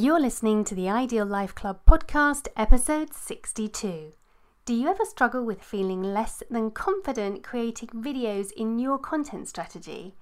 [0.00, 4.12] You're listening to the Ideal Life Club podcast, episode 62.
[4.64, 10.14] Do you ever struggle with feeling less than confident creating videos in your content strategy?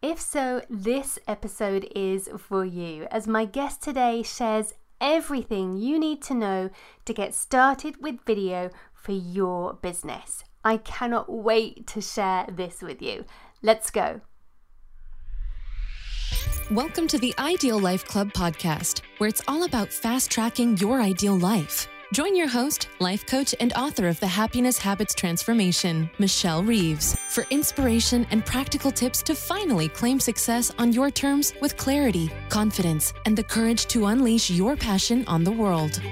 [0.00, 6.22] If so, this episode is for you, as my guest today shares everything you need
[6.22, 6.70] to know
[7.04, 10.42] to get started with video for your business.
[10.64, 13.26] I cannot wait to share this with you.
[13.60, 14.22] Let's go.
[16.72, 21.34] Welcome to the Ideal Life Club podcast, where it's all about fast tracking your ideal
[21.34, 21.88] life.
[22.12, 27.46] Join your host, life coach, and author of the Happiness Habits Transformation, Michelle Reeves, for
[27.48, 33.34] inspiration and practical tips to finally claim success on your terms with clarity, confidence, and
[33.34, 36.02] the courage to unleash your passion on the world.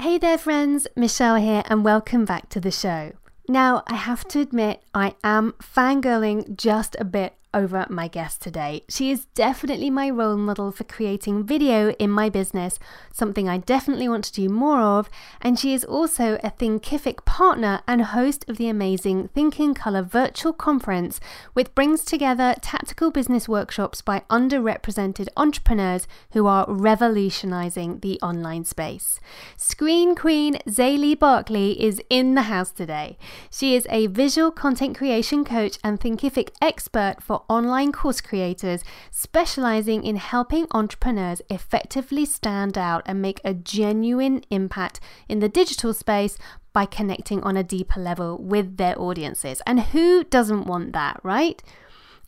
[0.00, 3.12] Hey there, friends, Michelle here, and welcome back to the show.
[3.48, 8.84] Now, I have to admit, I am fangirling just a bit over my guest today.
[8.88, 12.78] She is definitely my role model for creating video in my business,
[13.12, 15.10] something I definitely want to do more of,
[15.40, 20.02] and she is also a Thinkific partner and host of the amazing Think in Color
[20.02, 21.20] virtual conference,
[21.52, 29.18] which brings together tactical business workshops by underrepresented entrepreneurs who are revolutionizing the online space.
[29.56, 33.18] Screen Queen XayLi Barclay is in the house today.
[33.50, 40.04] She is a visual content creation coach and Thinkific expert for online course creators specializing
[40.04, 46.38] in helping entrepreneurs effectively stand out and make a genuine impact in the digital space
[46.72, 49.62] by connecting on a deeper level with their audiences.
[49.66, 51.62] And who doesn't want that, right?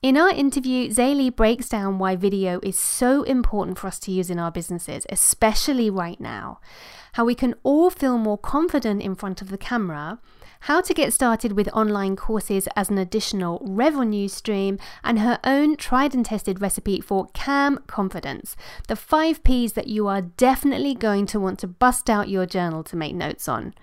[0.03, 4.31] In our interview, XayLi breaks down why video is so important for us to use
[4.31, 6.59] in our businesses, especially right now.
[7.13, 10.19] How we can all feel more confident in front of the camera,
[10.61, 15.77] how to get started with online courses as an additional revenue stream, and her own
[15.77, 18.57] tried and tested recipe for Cam-Confidence.
[18.89, 22.83] The five P's that you are definitely going to want to bust out your journal
[22.85, 23.75] to make notes on.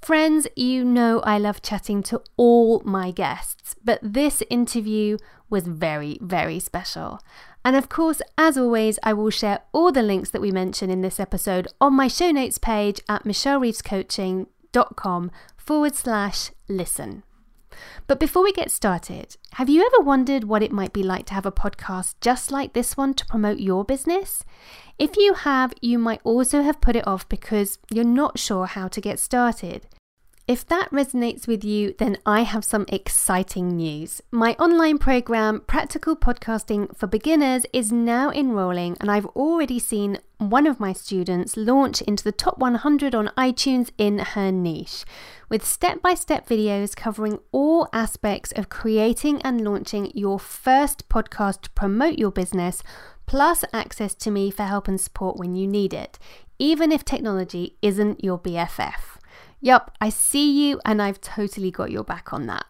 [0.00, 5.18] Friends, you know I love chatting to all my guests, but this interview
[5.50, 7.20] was very, very special.
[7.64, 11.00] And of course, as always, I will share all the links that we mention in
[11.00, 15.30] this episode on my show notes page at michellereevescoaching.com
[15.66, 17.24] forward slash listen.
[18.06, 21.34] But before we get started, have you ever wondered what it might be like to
[21.34, 24.44] have a podcast just like this one to promote your business?
[24.96, 28.86] If you have, you might also have put it off because you're not sure how
[28.86, 29.86] to get started.
[30.48, 34.20] If that resonates with you, then I have some exciting news.
[34.30, 40.68] My online program, Practical Podcasting for Beginners, is now enrolling, and I've already seen one
[40.68, 45.04] of my students launch into the top 100 on iTunes in her niche,
[45.48, 51.62] with step by step videos covering all aspects of creating and launching your first podcast
[51.62, 52.84] to promote your business,
[53.26, 56.20] plus access to me for help and support when you need it,
[56.60, 59.15] even if technology isn't your BFF.
[59.66, 62.66] Yup, I see you and I've totally got your back on that.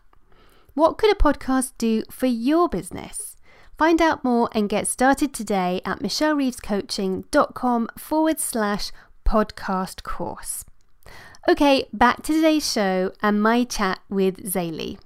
[0.73, 3.37] What could a podcast do for your business?
[3.77, 8.93] Find out more and get started today at michellereevescoaching.com forward slash
[9.27, 10.65] podcast course.
[11.47, 14.99] Okay, back to today's show and my chat with XayLi.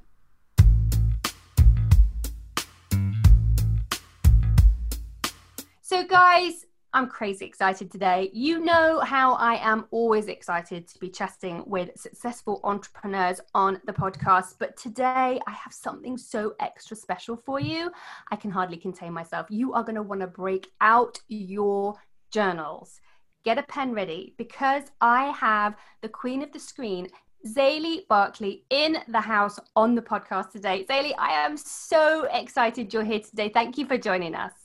[5.82, 8.30] So, guys, I'm crazy excited today.
[8.32, 13.92] You know how I am always excited to be chatting with successful entrepreneurs on the
[13.92, 17.92] podcast, but today I have something so extra special for you.
[18.32, 19.46] I can hardly contain myself.
[19.50, 21.94] You are going to want to break out your
[22.32, 23.00] journals.
[23.44, 27.06] Get a pen ready because I have the queen of the screen,
[27.46, 30.84] XayLi Barclay in the house on the podcast today.
[30.90, 33.48] XayLi, I am so excited you're here today.
[33.48, 34.59] Thank you for joining us.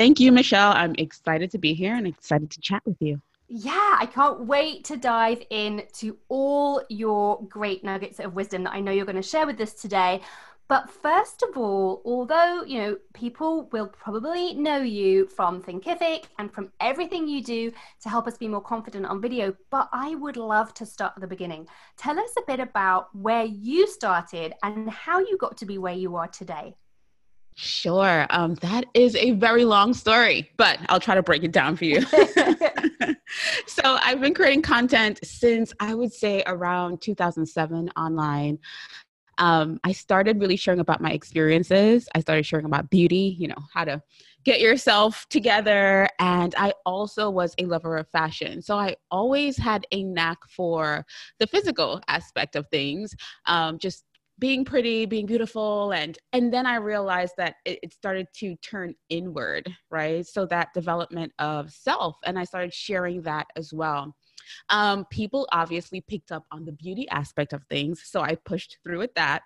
[0.00, 0.72] Thank you, Michelle.
[0.72, 3.20] I'm excited to be here and excited to chat with you.
[3.48, 8.80] Yeah, I can't wait to dive into all your great nuggets of wisdom that I
[8.80, 10.22] know you're going to share with us today.
[10.68, 16.50] But first of all, although you know people will probably know you from Thinkific and
[16.50, 17.70] from everything you do
[18.00, 21.20] to help us be more confident on video, but I would love to start at
[21.20, 21.68] the beginning.
[21.98, 25.92] Tell us a bit about where you started and how you got to be where
[25.92, 26.74] you are today.
[27.54, 28.26] Sure.
[28.30, 31.84] Um, that is a very long story, but I'll try to break it down for
[31.84, 32.00] you.
[33.66, 38.58] so, I've been creating content since I would say around 2007 online.
[39.38, 42.08] Um, I started really sharing about my experiences.
[42.14, 44.02] I started sharing about beauty, you know, how to
[44.44, 46.08] get yourself together.
[46.18, 48.62] And I also was a lover of fashion.
[48.62, 51.04] So I always had a knack for
[51.38, 53.14] the physical aspect of things,
[53.46, 54.04] um, just
[54.40, 58.94] being pretty being beautiful and and then i realized that it, it, started to turn
[59.08, 60.26] inward right?
[60.26, 64.16] So that development of self and i started sharing that as well.
[64.70, 68.98] Um, people obviously picked up on the beauty aspect of things so i pushed through
[68.98, 69.42] with that.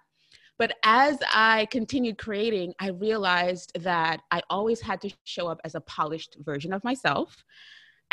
[0.57, 5.75] But as I continued creating, I realized that I always had to show up as
[5.75, 7.45] a polished version of myself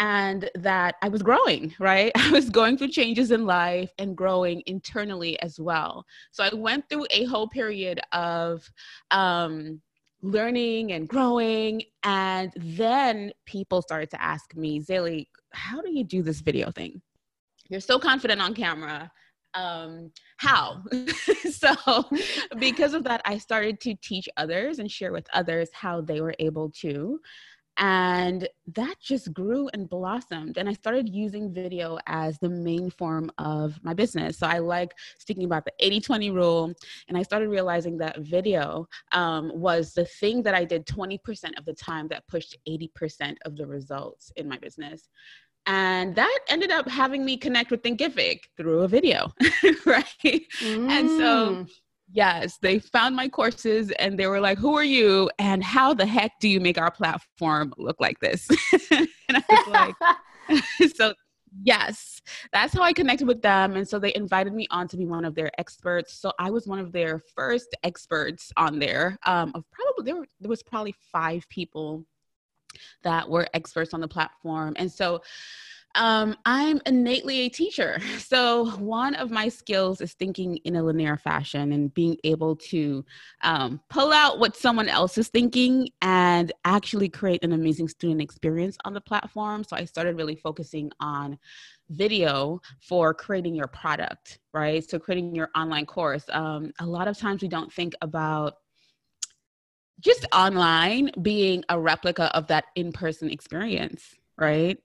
[0.02, 2.12] and that I was growing, right?
[2.16, 6.06] I was going through changes in life and growing internally as well.
[6.32, 8.68] So I went through a whole period of
[9.12, 9.80] um,
[10.24, 11.84] learning and growing.
[12.04, 17.00] And then people started to ask me, XayLi, how do you do this video thing?
[17.70, 19.12] You're so confident on camera.
[19.54, 20.82] Um, how?
[21.52, 22.06] so,
[22.58, 26.36] because of that, I started to teach others and share with others how they were
[26.40, 27.20] able to
[27.78, 33.32] and that just grew and blossomed and i started using video as the main form
[33.38, 36.74] of my business so i like speaking about the 80-20 rule
[37.08, 41.20] and i started realizing that video um, was the thing that i did 20%
[41.58, 45.10] of the time that pushed 80% of the results in my business
[45.66, 49.32] and that ended up having me connect with thinkific through a video
[49.86, 50.90] right mm.
[50.90, 51.70] and so mm.
[52.14, 55.30] Yes, they found my courses and they were like, Who are you?
[55.40, 58.48] And how the heck do you make our platform look like this?
[58.92, 59.96] and I was like,
[60.96, 61.14] So,
[61.64, 62.22] yes,
[62.52, 63.76] that's how I connected with them.
[63.76, 66.14] And so they invited me on to be one of their experts.
[66.14, 69.18] So I was one of their first experts on there.
[69.26, 72.06] Um, of probably, there, were, there was probably five people
[73.04, 74.74] that were experts on the platform.
[74.78, 75.22] And so,
[75.96, 78.00] um, I'm innately a teacher.
[78.32, 83.04] So, one of my skills is thinking in a linear fashion and being able to
[83.42, 88.78] um, pull out what someone else is thinking and actually create an amazing student experience
[88.86, 89.66] on the platform.
[89.66, 91.38] So, I started really focusing on
[91.90, 94.88] video for creating your product, right?
[94.90, 96.24] So, creating your online course.
[96.30, 98.54] Um, a lot of times we don't think about
[100.00, 104.78] just online being a replica of that in person experience, right?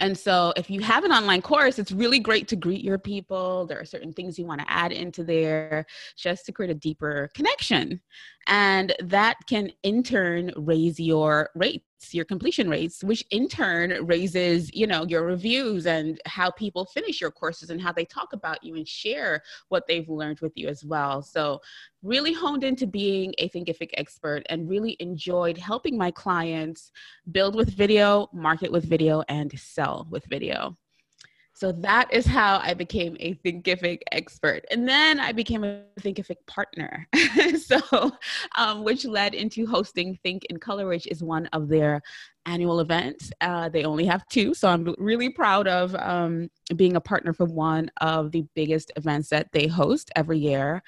[0.00, 3.66] And so, if you have an online course, it's really great to greet your people.
[3.66, 5.86] There are certain things you want to add into there
[6.16, 8.00] just to create a deeper connection.
[8.46, 14.72] And that can in turn raise your rates your completion rates which in turn raises
[14.74, 18.62] you know your reviews and how people finish your courses and how they talk about
[18.62, 21.22] you and share what they've learned with you as well.
[21.22, 21.60] So
[22.02, 26.90] really honed into being a thinkific expert and really enjoyed helping my clients
[27.32, 30.76] build with video market with video and sell with video
[31.58, 34.64] so that is how I became a Thinkific expert.
[34.70, 37.04] And then I became a Thinkific partner.
[37.60, 38.12] so,
[38.56, 42.00] um, which led into hosting Think in Color, which is one of their
[42.46, 43.32] annual events.
[43.40, 44.54] Uh, they only have two.
[44.54, 49.28] So I'm really proud of um, being a partner for one of the biggest events
[49.30, 50.80] that they host every year.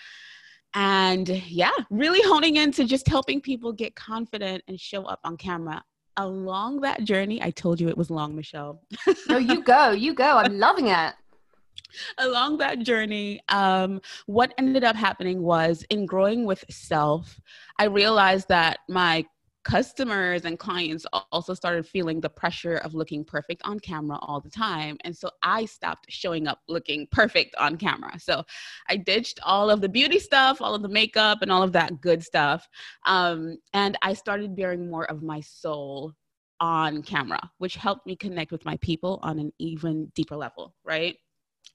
[0.74, 5.82] And yeah, really honing into just helping people get confident and show up on camera
[6.16, 8.82] along that journey, I told you it was long, Michelle.
[9.28, 10.38] no, you go, you go.
[10.38, 11.14] I'm loving it.
[12.18, 17.40] Along that journey, um, what ended up happening was in growing with self,
[17.78, 19.24] I realized that my
[19.70, 24.50] customers and clients also started feeling the pressure of looking perfect on camera all the
[24.50, 24.96] time.
[25.04, 28.18] And so I stopped showing up looking perfect on camera.
[28.18, 28.42] So
[28.88, 32.00] I ditched all of the beauty stuff, all of the makeup, and all of that
[32.00, 32.68] good stuff.
[33.06, 36.14] Um, and I started bearing more of my soul
[36.58, 41.16] on camera, which helped me connect with my people on an even deeper level, right?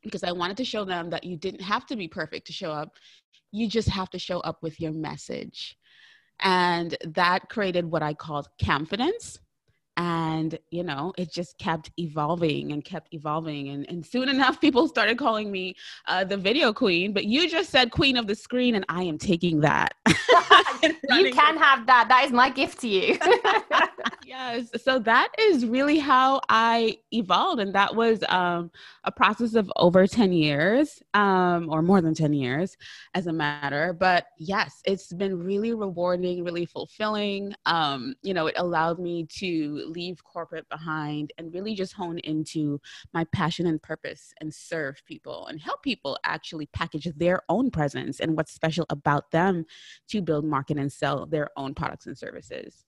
[0.04, 2.72] Because I wanted to show them that you didn't have to be perfect to show
[2.72, 2.90] up.
[3.54, 5.78] You just have to show up with your message
[6.42, 9.40] and that created what I called confidence.
[9.98, 13.70] And, you know, it just kept evolving and kept evolving.
[13.70, 15.76] And, and soon enough, people started calling me
[16.08, 17.14] uh, the video queen.
[17.14, 19.94] But you just said queen of the screen, and I am taking that.
[20.84, 22.08] you can have that.
[22.10, 23.18] That is my gift to you.
[24.36, 24.70] Yes.
[24.84, 27.62] So that is really how I evolved.
[27.62, 28.72] And that was um,
[29.04, 32.78] a process of over 10 years um, or more than 10 years
[33.14, 33.94] as a matter.
[33.94, 37.54] But yes, it's been really rewarding, really fulfilling.
[37.66, 42.80] Um, you know, it allowed me to leave corporate behind and really just hone into
[43.14, 48.20] my passion and purpose and serve people and help people actually package their own presence
[48.20, 49.66] and what's special about them
[50.10, 52.86] to build, market, and sell their own products and services.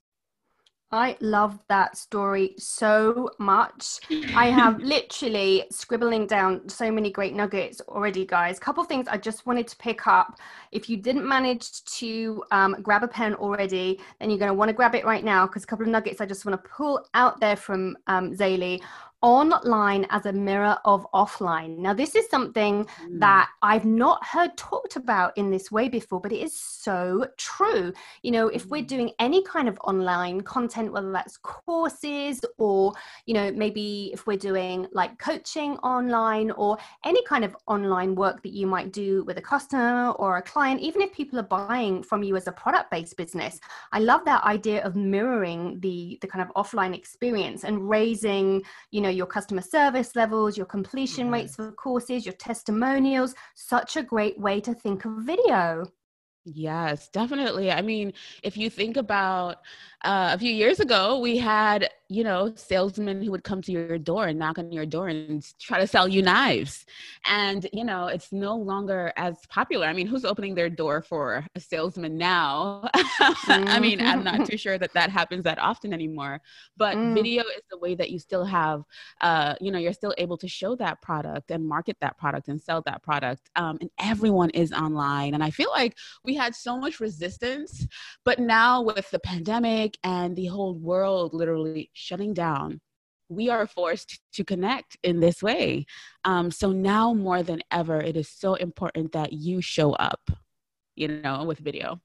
[0.91, 3.99] I love that story so much.
[4.33, 8.57] I have literally scribbling down so many great nuggets already, guys.
[8.57, 10.39] Couple things I just wanted to pick up.
[10.71, 14.69] If you didn't manage to um, grab a pen already, then you're going to want
[14.69, 17.05] to grab it right now because a couple of nuggets I just want to pull
[17.13, 18.81] out there from um, XayLi
[19.21, 21.79] online as a mirror of offline.
[21.79, 23.19] Now, this is something mm.
[23.19, 27.93] that I've not heard talked about in this way before, but it is so true.
[28.21, 28.87] You know, if we're mm.
[28.87, 32.93] doing any kind of online content, whether that's courses or,
[33.25, 38.43] you know, maybe if we're doing like coaching online or any kind of online work
[38.43, 42.03] that you might do with a customer or a client, even if people are buying
[42.03, 43.59] from you as a product based business,
[43.91, 49.01] I love that idea of mirroring the, the kind of offline experience and raising, you
[49.01, 54.03] know, know your customer service levels your completion rates for courses your testimonials such a
[54.03, 55.85] great way to think of video
[56.49, 57.73] Yes, definitely.
[57.73, 59.57] I mean, if you think about
[60.05, 63.97] uh, a few years ago, we had, you know, salesmen who would come to your
[63.97, 66.85] door and knock on your door and try to sell you knives.
[67.29, 69.87] And, you know, it's no longer as popular.
[69.87, 72.89] I mean, who's opening their door for a salesman now?
[72.93, 76.39] I mean, I'm not too sure that that happens that often anymore.
[76.77, 77.13] But mm.
[77.13, 78.83] video is the way that you still have,
[79.19, 82.61] uh, you know, you're still able to show that product and market that product and
[82.61, 83.49] sell that product.
[83.57, 85.33] Um, and everyone is online.
[85.33, 87.85] And I feel like we had so much resistance,
[88.23, 92.79] but now with the pandemic and the whole world literally shutting down,
[93.29, 95.85] we are forced to connect in this way.
[96.23, 100.29] Um, so now more than ever, it is so important that you show up,
[100.95, 101.99] you know, with video.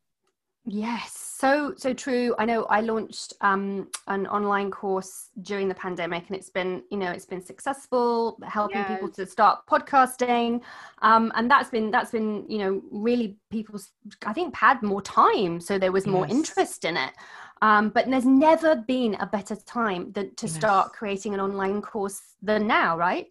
[0.65, 2.37] Yes, so so true.
[2.39, 6.99] I know I launched um, an online course during the pandemic, and it's been you
[6.99, 8.89] know it's been successful, helping yes.
[8.89, 10.63] people to start podcasting,
[11.01, 13.81] um, and that's been that's been you know really people
[14.25, 16.37] I think had more time, so there was more yes.
[16.37, 17.11] interest in it.
[17.62, 20.54] Um, but there's never been a better time than to yes.
[20.54, 23.28] start creating an online course than now, right?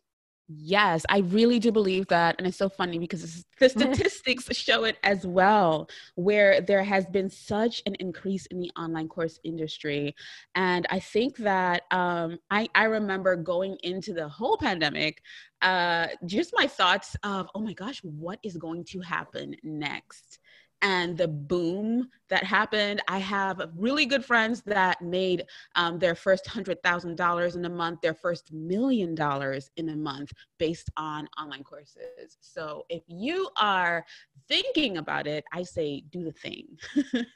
[0.48, 2.36] Yes, I really do believe that.
[2.38, 7.30] And it's so funny because the statistics show it as well, where there has been
[7.30, 10.16] such an increase in the online course industry.
[10.56, 15.22] And I think that um, I, I remember going into the whole pandemic,
[15.62, 20.40] uh, just my thoughts of, oh my gosh, what is going to happen next?
[20.82, 23.02] and the boom that happened.
[23.08, 25.46] I have really good friends that made
[25.76, 30.90] um, their first $100,000 in a month, their first million dollars in a month based
[30.98, 32.38] on online courses.
[32.40, 34.06] So if you are
[34.48, 36.66] thinking about it, I say do the thing.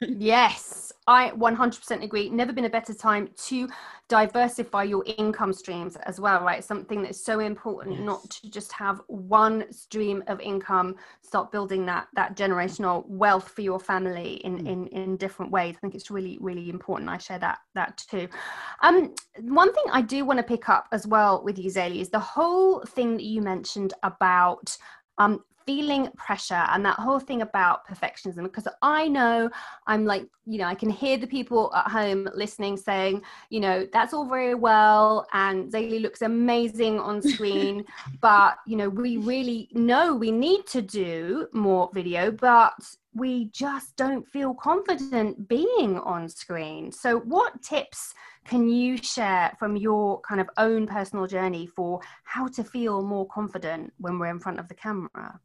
[0.00, 2.30] yes, I 100% agree.
[2.30, 3.68] Never been a better time to
[4.08, 6.62] diversify your income streams as well, right?
[6.62, 8.04] Something that's so important yes.
[8.04, 13.62] not to just have one stream of income, start building that that generational wealth for
[13.62, 14.68] your family in mm.
[14.68, 15.74] in in different ways.
[15.76, 17.10] I think it's really, really important.
[17.10, 18.28] I share that that too.
[18.82, 22.10] Um, one thing I do want to pick up as well with you, XayLi, is
[22.10, 24.76] the whole thing that you mentioned about
[25.18, 29.50] um, feeling pressure and that whole thing about perfectionism because i know
[29.88, 33.86] i'm like you know i can hear the people at home listening saying you know
[33.92, 37.84] that's all very well and XayLi looks amazing on screen
[38.20, 42.74] but you know we really know we need to do more video but
[43.16, 46.92] we just don't feel confident being on screen.
[46.92, 48.12] So, what tips
[48.44, 53.26] can you share from your kind of own personal journey for how to feel more
[53.26, 55.40] confident when we're in front of the camera?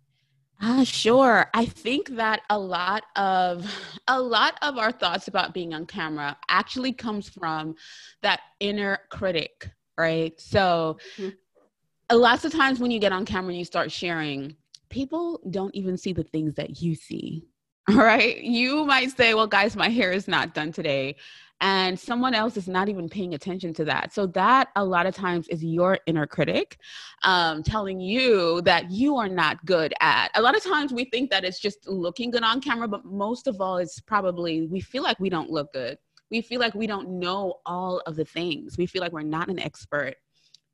[0.61, 1.47] Ah, sure.
[1.55, 3.65] I think that a lot of
[4.07, 7.75] a lot of our thoughts about being on camera actually comes from
[8.21, 10.39] that inner critic, right?
[10.39, 12.17] So, mm-hmm.
[12.17, 14.57] lots of times when you get on camera and you start sharing,
[14.89, 17.47] people don't even see the things that you see
[17.89, 18.37] right?
[18.41, 21.15] You might say, well, guys, my hair is not done today.
[21.63, 24.13] And someone else is not even paying attention to that.
[24.13, 26.79] So, that a lot of times is your inner critic
[27.21, 30.29] um, telling you that you are not good at.
[30.33, 33.45] A lot of times we think that it's just looking good on camera, but most
[33.45, 35.99] of all, it's probably we feel like we don't look good.
[36.31, 38.75] We feel like we don't know all of the things.
[38.77, 40.15] We feel like we're not an expert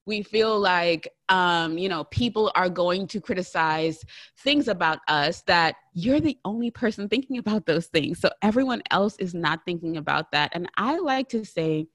[0.07, 4.03] we feel like um, you know people are going to criticize
[4.39, 8.19] things about us that you're the only person thinking about those things.
[8.19, 10.51] So everyone else is not thinking about that.
[10.53, 11.87] And i like to say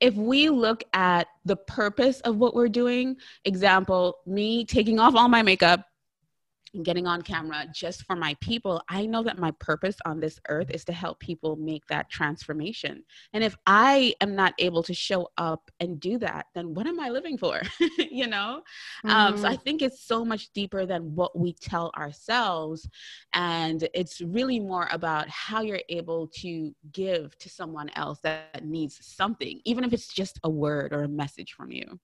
[0.00, 5.28] if we look at the purpose of what we're doing example me taking off all
[5.28, 5.86] my makeup
[6.82, 10.70] getting on camera just for my people, I know that my purpose on this earth
[10.70, 13.04] is to help people make that transformation.
[13.32, 17.00] And if I am not able to show up and do that, then what am
[17.00, 17.60] I living for?
[17.98, 18.62] you know?
[19.04, 19.10] Mm-hmm.
[19.10, 19.62] Um, so I mm-hmm.
[19.62, 22.88] think it's so much deeper than what we tell ourselves.
[23.32, 28.98] And it's really more about how you're able to give to someone else that needs
[29.00, 31.98] something, even if it's just a word or a message from you.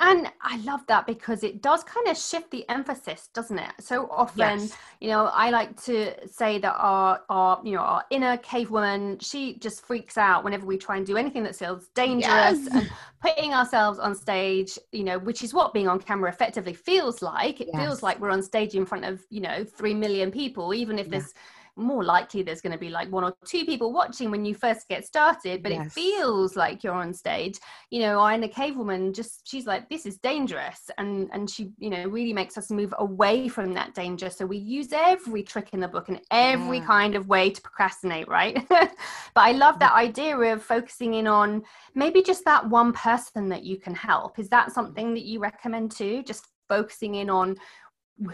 [0.00, 3.70] And I love that because it does kind of shift the emphasis, doesn't it?
[3.78, 4.76] So often, yes.
[5.00, 9.20] you know, I like to say that our our you know our inner cave woman,
[9.20, 12.68] she just freaks out whenever we try and do anything that feels dangerous yes.
[12.72, 12.90] and
[13.22, 17.60] putting ourselves on stage, you know, which is what being on camera effectively feels like.
[17.60, 17.80] It yes.
[17.80, 21.06] feels like we're on stage in front of, you know, three million people, even if
[21.06, 21.12] yeah.
[21.12, 21.34] there's
[21.76, 24.88] more likely there's going to be like one or two people watching when you first
[24.88, 25.86] get started, but yes.
[25.86, 27.58] it feels like you're on stage.
[27.90, 30.90] You know, I and a cave woman just she's like, this is dangerous.
[30.98, 34.30] And and she, you know, really makes us move away from that danger.
[34.30, 36.86] So we use every trick in the book and every yeah.
[36.86, 38.64] kind of way to procrastinate, right?
[38.68, 38.90] but
[39.36, 41.62] I love that idea of focusing in on
[41.94, 44.38] maybe just that one person that you can help.
[44.38, 46.22] Is that something that you recommend too?
[46.22, 47.56] Just focusing in on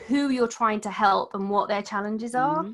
[0.06, 2.62] who you're trying to help and what their challenges are?
[2.62, 2.72] Mm-hmm.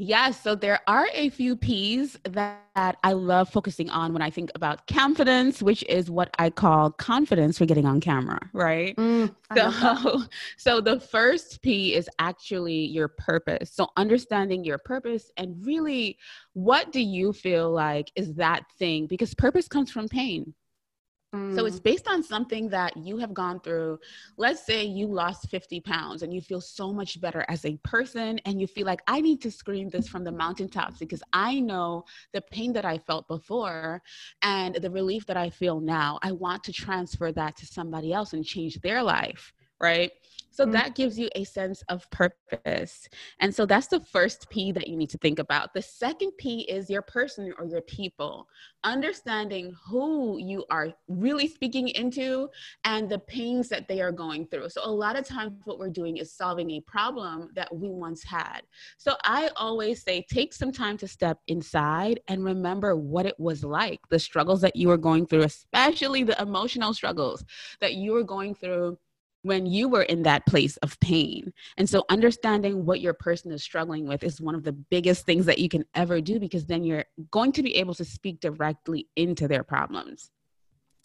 [0.00, 4.52] Yes, so there are a few P's that I love focusing on when I think
[4.54, 8.96] about confidence, which is what I call confidence for getting on camera, right?
[8.96, 10.22] Mm, so,
[10.56, 13.72] so the first P is actually your purpose.
[13.72, 16.16] So understanding your purpose and really
[16.52, 19.08] what do you feel like is that thing?
[19.08, 20.54] Because purpose comes from pain.
[21.34, 21.82] So it's mm.
[21.82, 23.98] based on something that you have gone through.
[24.38, 28.38] Let's say you lost 50 pounds and you feel so much better as a person,
[28.46, 32.04] and you feel like, I need to scream this from the mountaintops because I know
[32.32, 34.02] the pain that I felt before
[34.40, 36.18] and the relief that I feel now.
[36.22, 40.10] I want to transfer that to somebody else and change their life, right?
[40.58, 40.72] So mm-hmm.
[40.72, 43.08] that gives you a sense of purpose.
[43.38, 45.72] And so that's the first P that you need to think about.
[45.72, 48.48] The second P is your person or your people,
[48.82, 52.48] understanding who you are really speaking into
[52.82, 54.70] and the pains that they are going through.
[54.70, 58.24] So a lot of times what we're doing is solving a problem that we once
[58.24, 58.62] had.
[58.96, 63.62] So I always say take some time to step inside and remember what it was
[63.62, 67.44] like, the struggles that you were going through, especially the emotional struggles
[67.80, 68.98] that you were going through
[69.48, 71.52] when you were in that place of pain.
[71.76, 75.46] And so understanding what your person is struggling with is one of the biggest things
[75.46, 79.08] that you can ever do because then you're going to be able to speak directly
[79.16, 80.30] into their problems.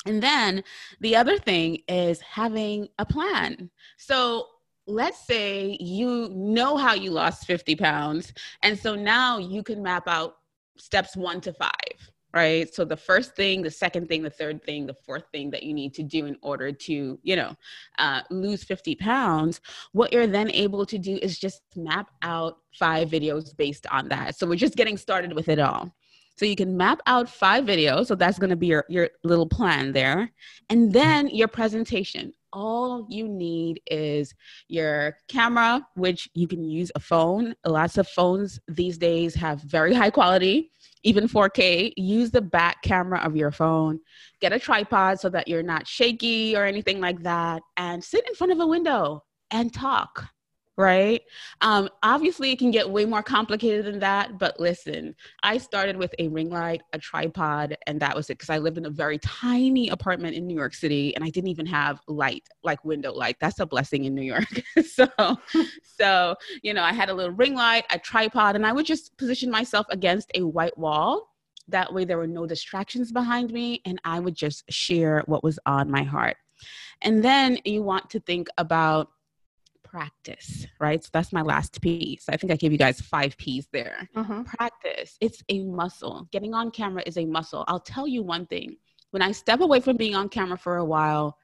[0.05, 0.63] And then
[0.99, 3.71] the other thing is having a plan.
[3.97, 4.47] So
[4.85, 8.33] let's say you know how you lost 50 pounds.
[8.61, 10.35] And so now you can map out
[10.77, 12.73] steps one to five right?
[12.73, 15.73] So the first thing, the second thing, the third thing, the fourth thing that you
[15.73, 17.55] need to do in order to, you know,
[17.99, 23.09] uh, lose 50 pounds, what you're then able to do is just map out five
[23.09, 24.35] videos based on that.
[24.35, 25.93] So we're just getting started with it all.
[26.35, 28.07] So you can map out five videos.
[28.07, 30.31] So that's going to be your, your little plan there.
[30.71, 32.33] And then your presentation.
[32.51, 34.33] All you need is
[34.67, 37.55] your camera, which you can use a phone.
[37.65, 40.71] Lots of phones these days have very high quality
[41.03, 43.99] even 4K, use the back camera of your phone,
[44.41, 48.35] get a tripod so that you're not shaky or anything like that, and sit in
[48.35, 50.25] front of a window and talk
[50.75, 51.21] right?
[51.61, 56.15] Um, obviously, it can get way more complicated than that, but listen, I started with
[56.17, 59.19] a ring light, a tripod, and that was it because I lived in a very
[59.19, 63.37] tiny apartment in New York City and I didn't even have light, like window light.
[63.39, 64.61] That's a blessing in New York.
[64.85, 65.07] so,
[65.83, 69.15] so, you know, I had a little ring light, a tripod, and I would just
[69.17, 71.29] position myself against a white wall.
[71.67, 75.59] That way, there were no distractions behind me, and I would just share what was
[75.65, 76.35] on my heart.
[77.03, 79.09] And then you want to think about
[79.93, 81.03] practice, right?
[81.03, 82.27] So that's my last piece.
[82.27, 84.09] I think I gave you guys five P's there.
[84.15, 84.41] Mm-hmm.
[84.41, 85.17] Practice.
[85.21, 86.27] It's a muscle.
[86.31, 87.63] Getting on camera is a muscle.
[87.67, 88.77] I'll tell you one thing.
[89.11, 91.37] When I step away from being on camera for a while,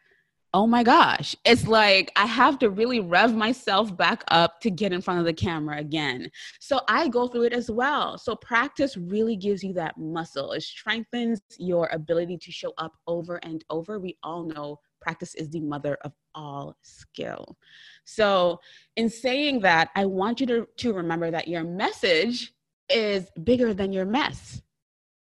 [0.56, 4.94] oh my gosh, it's like I have to really rev myself back up to get
[4.94, 6.32] in front of the camera again.
[6.60, 8.18] So I go through it as well.
[8.18, 13.36] So practice really gives you that muscle, it strengthens your ability to show up over
[13.44, 14.00] and over.
[14.00, 17.58] We all know practice is the mother of all skill.
[18.06, 18.60] So,
[18.96, 22.54] in saying that, I want you to, to remember that your message
[22.90, 24.62] is bigger than your mess,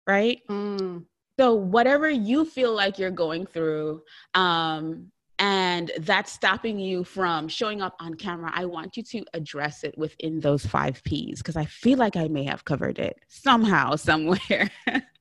[0.07, 0.41] right?
[0.49, 1.05] Mm.
[1.39, 4.03] So, whatever you feel like you're going through,
[4.35, 9.85] um, and that's stopping you from showing up on camera, I want you to address
[9.85, 13.95] it within those five P's because I feel like I may have covered it somehow,
[13.95, 14.71] somewhere.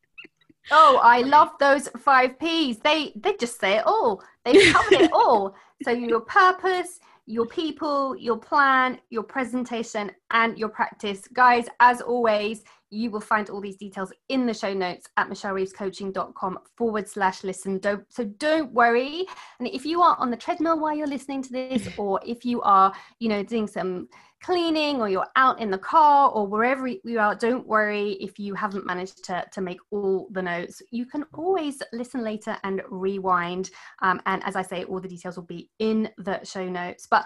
[0.71, 2.77] Oh, I love those five P's.
[2.80, 4.23] They they just say it all.
[4.43, 5.56] They've covered it all.
[5.84, 11.27] So your purpose, your people, your plan, your presentation, and your practice.
[11.34, 16.60] Guys, as always, you will find all these details in the show notes at michellereevescoaching.com
[16.76, 17.80] forward slash listen.
[17.80, 19.26] Don't, so don't worry.
[19.60, 22.62] And if you are on the treadmill while you're listening to this, or if you
[22.62, 24.08] are, you know, doing some
[24.41, 28.54] cleaning or you're out in the car or wherever you are, don't worry if you
[28.54, 30.82] haven't managed to, to make all the notes.
[30.91, 33.71] You can always listen later and rewind.
[34.02, 37.08] Um, and as I say, all the details will be in the show notes.
[37.10, 37.26] But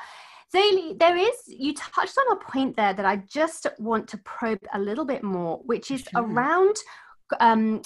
[0.53, 4.59] XayLi, there is, you touched on a point there that I just want to probe
[4.73, 6.23] a little bit more, which is sure.
[6.23, 6.75] around
[7.39, 7.81] um,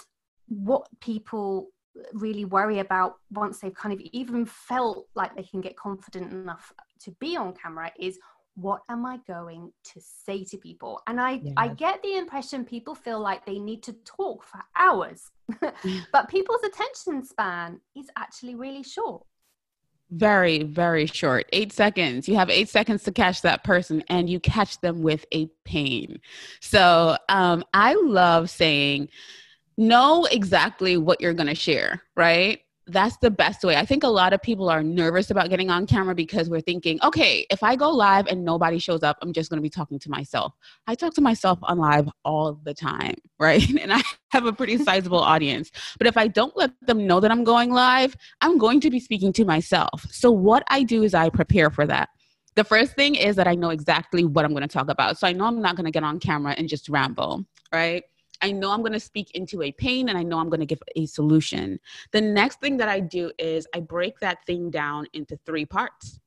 [0.47, 1.69] what people
[2.13, 6.73] really worry about once they've kind of even felt like they can get confident enough
[6.99, 8.19] to be on camera is
[8.55, 11.53] what am i going to say to people and i yes.
[11.57, 15.31] i get the impression people feel like they need to talk for hours
[16.11, 19.25] but people's attention span is actually really short
[20.11, 21.45] very very short.
[21.51, 22.27] Eight seconds.
[22.27, 26.19] You have eight seconds to catch that person and you catch them with a pain.
[26.59, 29.09] So um, i love saying
[29.77, 32.59] know exactly what you're going to share, right?
[32.87, 33.75] That's the best way.
[33.77, 36.99] I think a lot of people are nervous about getting on camera because we're thinking,
[37.03, 39.97] okay, if I go live and nobody shows up, I'm just going to be talking
[39.99, 40.53] to myself.
[40.85, 43.67] I talk to myself on live all the time, right?
[43.81, 45.71] And I have a pretty sizable audience.
[45.97, 48.99] But if I don't let them know that I'm going live, I'm going to be
[48.99, 50.05] speaking to myself.
[50.11, 52.09] So what I do is I prepare for that.
[52.55, 55.17] The first thing is that I know exactly what I'm going to talk about.
[55.17, 58.03] So I know I'm not going to get on camera and just ramble, right?
[58.45, 60.67] I know I'm going to speak into a pain and I know I'm going to
[60.67, 61.79] give a solution.
[62.11, 66.19] The next thing that I do is I break that thing down into three parts.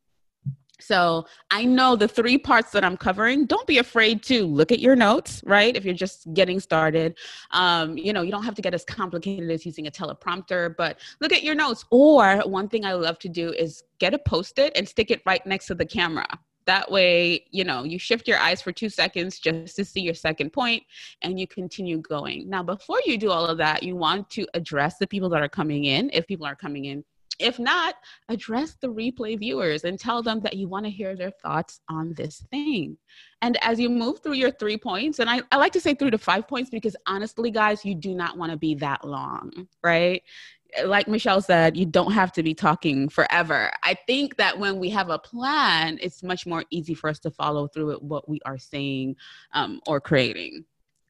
[0.81, 3.46] So I know the three parts that I'm covering.
[3.46, 5.76] Don't be afraid to look at your notes, right?
[5.76, 7.16] If you're just getting started,
[7.52, 10.98] um, you know, you don't have to get as complicated as using a teleprompter, but
[11.20, 11.85] look at your notes.
[11.92, 15.22] Or one thing I love to do is get a post it and stick it
[15.24, 16.26] right next to the camera,
[16.68, 20.14] that way, you know, you shift your eyes for two seconds just to see your
[20.14, 20.83] second point
[21.22, 22.48] and you continue going.
[22.48, 25.48] Now, before you do all of that, you want to address the people that are
[25.48, 27.02] coming in, if people are coming in.
[27.38, 27.94] If not,
[28.28, 32.12] address the replay viewers and tell them that you want to hear their thoughts on
[32.14, 32.98] this thing.
[33.40, 36.11] And as you move through your three points, and I, I like to say three
[36.11, 40.22] to five points because honestly, guys, you do not want to be that long, right?
[40.85, 43.70] Like Michelle said, you don't have to be talking forever.
[43.83, 47.31] I think that when we have a plan, it's much more easy for us to
[47.31, 49.16] follow through with what we are saying
[49.52, 50.64] um, or creating.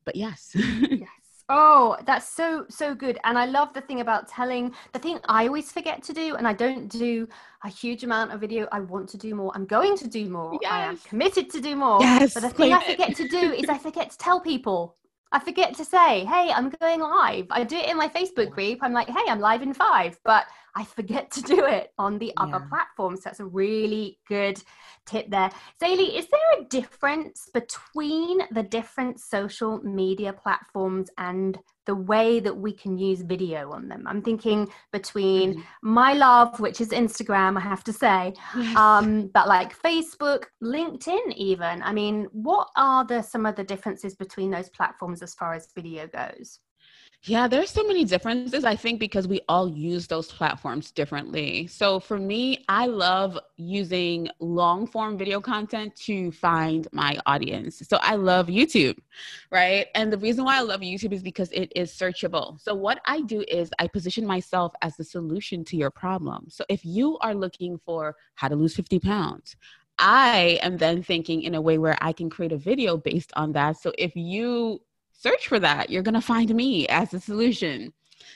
[0.04, 0.52] But yes.
[0.54, 1.08] yes.
[1.50, 3.18] Oh, that's so so good.
[3.24, 6.46] And I love the thing about telling the thing I always forget to do and
[6.46, 7.26] I don't do
[7.64, 8.68] a huge amount of video.
[8.70, 9.50] I want to do more.
[9.54, 10.58] I'm going to do more.
[10.60, 10.70] Yes.
[10.70, 12.00] I am committed to do more.
[12.02, 14.97] Yes, but the thing I forget to do is I forget to tell people.
[15.30, 17.46] I forget to say, hey, I'm going live.
[17.50, 18.78] I do it in my Facebook group.
[18.82, 22.32] I'm like, hey, I'm live in five, but I forget to do it on the
[22.36, 22.68] other yeah.
[22.68, 23.22] platforms.
[23.22, 24.62] So that's a really good
[25.06, 25.50] tip there.
[25.82, 32.54] XayLi, is there a difference between the different social media platforms and the way that
[32.54, 34.04] we can use video on them?
[34.06, 35.62] I'm thinking between mm.
[35.82, 38.76] my love, which is Instagram, I have to say, yes.
[38.76, 41.82] um, but like Facebook, LinkedIn, even.
[41.82, 45.72] I mean, what are the some of the differences between those platforms as far as
[45.74, 46.60] video goes?
[47.24, 51.66] Yeah, there's so many differences, I think, because we all use those platforms differently.
[51.66, 57.82] So for me, I love using long form video content to find my audience.
[57.88, 58.98] So I love YouTube,
[59.50, 59.88] right?
[59.96, 62.58] And the reason why I love YouTube is because it is searchable.
[62.60, 66.46] So what I do is I position myself as the solution to your problem.
[66.48, 69.56] So if you are looking for how to lose 50 pounds,
[69.98, 73.52] I am then thinking in a way where I can create a video based on
[73.52, 73.76] that.
[73.78, 74.80] So if you
[75.18, 75.90] search for that.
[75.90, 77.92] You're going to find me as a solution.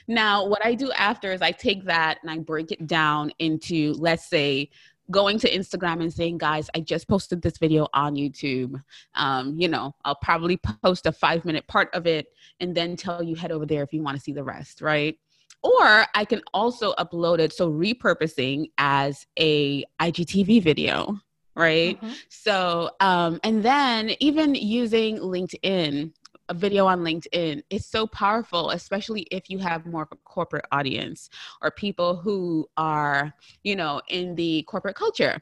[0.07, 3.93] Now, what I do after is I take that and I break it down into,
[3.93, 4.69] let's say,
[5.11, 8.81] going to Instagram and saying, guys, I just posted this video on YouTube.
[9.15, 12.27] Um, you know, I'll probably post a five minute part of it
[12.59, 15.17] and then tell you head over there if you want to see the rest, right?
[15.61, 21.17] Or I can also upload it, so repurposing as a IGTV video,
[21.55, 22.01] right?
[22.01, 22.13] Mm-hmm.
[22.27, 26.11] So, um, and then even using LinkedIn
[26.49, 30.65] a video on LinkedIn is so powerful, especially if you have more of a corporate
[30.71, 31.29] audience
[31.61, 35.41] or people who are, you know, in the corporate culture.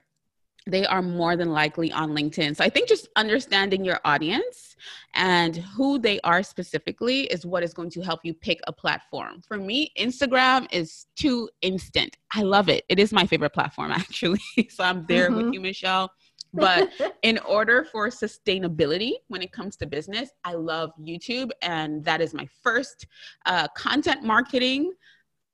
[0.68, 2.56] They are more than likely on LinkedIn.
[2.56, 4.76] So I think just understanding your audience
[5.16, 9.42] and who they are specifically is what is going to help you pick a platform.
[9.48, 12.16] For me, Instagram is too instant.
[12.32, 12.86] I love it.
[12.90, 14.40] It is my favorite platform, actually.
[14.70, 15.46] so I'm there mm-hmm.
[15.46, 16.12] with you, Michelle
[16.54, 16.90] but
[17.24, 22.34] in order for sustainability when it comes to business, I love YouTube, and that is
[22.34, 23.08] my first
[23.46, 24.94] uh, content marketing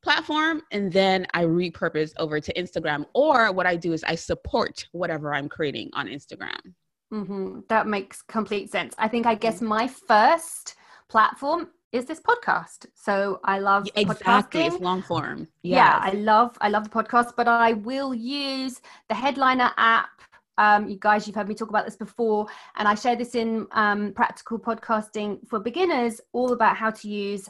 [0.03, 0.61] platform.
[0.71, 3.05] And then I repurpose over to Instagram.
[3.13, 6.59] Or what I do is I support whatever I'm creating on Instagram.
[7.13, 7.61] Mm-hmm.
[7.69, 8.93] That makes complete sense.
[8.97, 10.75] I think I guess my first
[11.09, 12.85] platform is this podcast.
[12.95, 14.67] So I love exactly podcasting.
[14.67, 15.47] it's long form.
[15.63, 15.77] Yes.
[15.77, 20.09] Yeah, I love I love the podcast, but I will use the Headliner app
[20.57, 23.67] Um, you guys, you've heard me talk about this before, and I share this in
[23.71, 27.47] um, Practical Podcasting for Beginners, all about how to use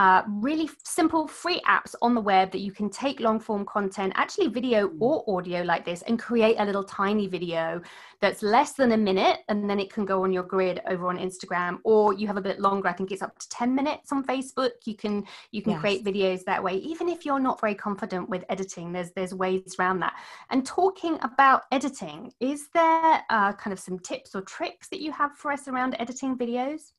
[0.00, 4.12] uh, really simple free apps on the web that you can take long form content,
[4.16, 4.96] actually video mm.
[5.00, 7.80] or audio like this, and create a little tiny video
[8.20, 9.40] that's less than a minute.
[9.48, 12.42] And then it can go on your grid over on Instagram, or you have a
[12.42, 12.88] bit longer.
[12.88, 14.72] I think it's up to 10 minutes on Facebook.
[14.84, 15.80] You can you can yes.
[15.80, 16.74] create videos that way.
[16.74, 20.14] Even if you're not very confident with editing, there's there's ways around that.
[20.50, 25.12] And talking about editing, is there uh, kind of some tips or tricks that you
[25.12, 26.92] have for us around editing videos?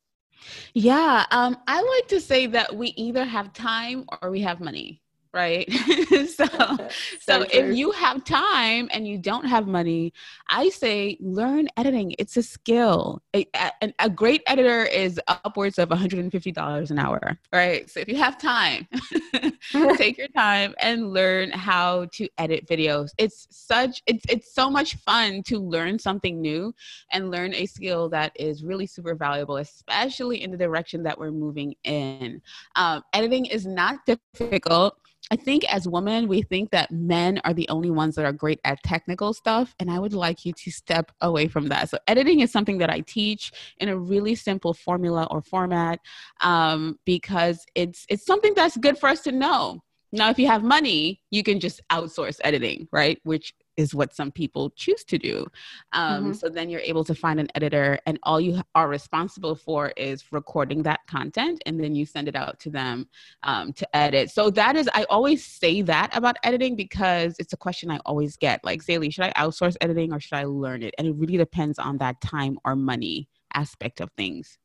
[0.74, 5.02] Yeah, um, I like to say that we either have time or we have money
[5.36, 5.70] right?
[6.10, 6.88] so, so,
[7.20, 10.14] so if you have time and you don't have money,
[10.48, 12.14] I say learn editing.
[12.18, 13.22] It's a skill.
[13.34, 17.88] A, a, a great editor is upwards of $150 an hour, right?
[17.90, 18.88] So if you have time,
[19.98, 23.10] take your time and learn how to edit videos.
[23.18, 26.74] It's such it's it's so much fun to learn something new
[27.12, 31.30] and learn a skill that is really super valuable, especially in the direction that we're
[31.30, 32.40] moving in.
[32.74, 34.96] Um, editing is not difficult
[35.30, 38.60] I think as women, we think that men are the only ones that are great
[38.64, 39.74] at technical stuff.
[39.80, 41.88] And I would like you to step away from that.
[41.90, 45.98] So, editing is something that I teach in a really simple formula or format
[46.40, 49.82] um, because it's, it's something that's good for us to know.
[50.12, 53.18] Now, if you have money, you can just outsource editing, right?
[53.24, 55.46] Which is what some people choose to do.
[55.92, 56.32] Um, mm-hmm.
[56.32, 60.24] So then you're able to find an editor, and all you are responsible for is
[60.32, 63.08] recording that content, and then you send it out to them
[63.42, 64.30] um, to edit.
[64.30, 68.36] So that is, I always say that about editing because it's a question I always
[68.36, 70.94] get like, XayLi, should I outsource editing or should I learn it?
[70.98, 74.58] And it really depends on that time or money aspect of things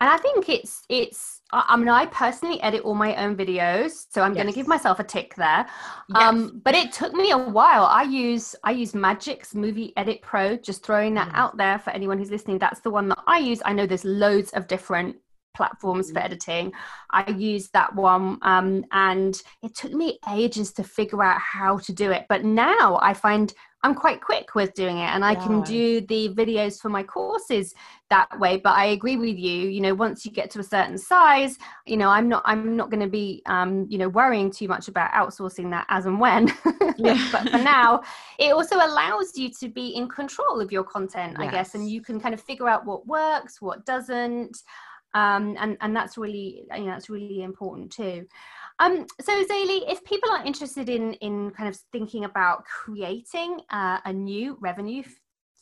[0.00, 4.22] and i think it's it's i mean i personally edit all my own videos so
[4.22, 4.42] i'm yes.
[4.42, 5.66] going to give myself a tick there
[6.08, 6.22] yes.
[6.22, 10.56] um but it took me a while i use i use magix movie edit pro
[10.56, 11.34] just throwing that mm.
[11.34, 14.04] out there for anyone who's listening that's the one that i use i know there's
[14.04, 15.16] loads of different
[15.54, 16.24] platforms for mm.
[16.24, 16.72] editing.
[17.10, 21.92] I used that one um, and it took me ages to figure out how to
[21.92, 22.26] do it.
[22.28, 23.54] But now I find
[23.84, 27.74] I'm quite quick with doing it and I can do the videos for my courses
[28.08, 30.96] that way but I agree with you you know once you get to a certain
[30.96, 34.68] size you know I'm not I'm not going to be um you know worrying too
[34.68, 36.50] much about outsourcing that as and when
[36.96, 37.28] yeah.
[37.32, 38.00] but for now
[38.38, 41.48] it also allows you to be in control of your content yes.
[41.48, 44.62] I guess and you can kind of figure out what works what doesn't
[45.12, 48.26] um and and that's really you know that's really important too
[48.80, 53.98] um, so XayLi, if people are interested in in kind of thinking about creating uh,
[54.04, 55.02] a new revenue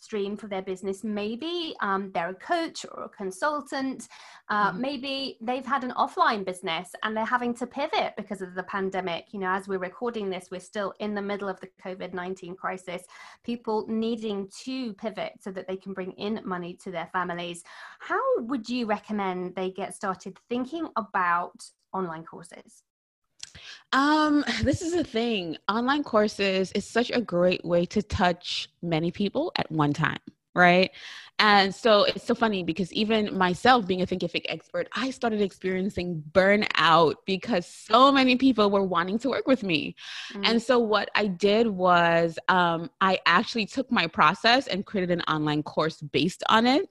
[0.01, 4.09] stream for their business, maybe um, they're a coach or a consultant,
[4.48, 4.81] uh, mm-hmm.
[4.81, 9.27] maybe they've had an offline business and they're having to pivot because of the pandemic.
[9.33, 12.57] You know, as we're recording this, we're still in the middle of the COVID 19
[12.57, 13.03] crisis,
[13.44, 17.62] people needing to pivot so that they can bring in money to their families.
[18.01, 22.83] How would you recommend they get started thinking about online courses?
[23.92, 25.56] Um, this is a thing.
[25.68, 30.18] Online courses is such a great way to touch many people at one time,
[30.54, 30.90] right?
[31.38, 36.22] And so it's so funny because even myself, being a Thinkific expert, I started experiencing
[36.30, 39.96] burnout because so many people were wanting to work with me.
[40.32, 40.44] Mm-hmm.
[40.44, 45.22] And so what I did was um, I actually took my process and created an
[45.22, 46.88] online course based on it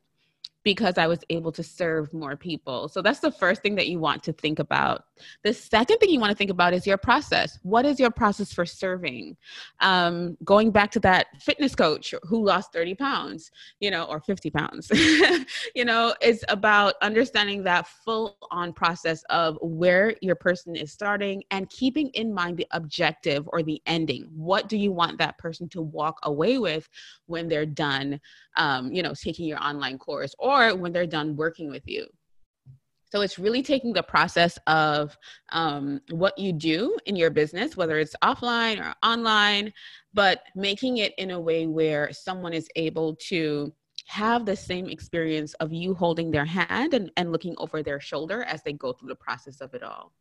[0.63, 2.87] because I was able to serve more people.
[2.87, 5.05] So that's the first thing that you want to think about.
[5.43, 7.57] The second thing you want to think about is your process.
[7.63, 9.37] What is your process for serving?
[9.79, 14.49] Um, going back to that fitness coach who lost 30 pounds, you know, or 50
[14.51, 14.91] pounds,
[15.75, 21.43] you know, it's about understanding that full on process of where your person is starting
[21.51, 24.29] and keeping in mind the objective or the ending.
[24.35, 26.87] What do you want that person to walk away with
[27.25, 28.19] when they're done,
[28.57, 30.35] um, you know, taking your online course?
[30.39, 32.07] Or or when they're done working with you.
[33.11, 35.17] So it's really taking the process of
[35.51, 39.73] um, what you do in your business, whether it's offline or online,
[40.13, 43.73] but making it in a way where someone is able to
[44.07, 48.43] have the same experience of you holding their hand and, and looking over their shoulder
[48.43, 50.13] as they go through the process of it all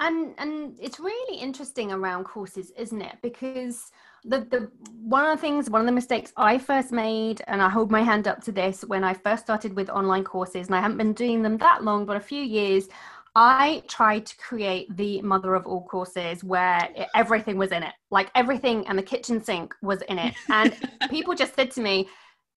[0.00, 3.92] and and it's really interesting around courses isn't it because
[4.24, 4.70] the the
[5.02, 8.02] one of the things one of the mistakes i first made and i hold my
[8.02, 11.12] hand up to this when i first started with online courses and i haven't been
[11.12, 12.88] doing them that long but a few years
[13.36, 17.92] I tried to create the mother of all courses where it, everything was in it,
[18.10, 20.34] like everything and the kitchen sink was in it.
[20.48, 20.76] And
[21.10, 22.08] people just said to me,